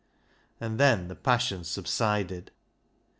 [0.59, 2.49] And then the passion subsided.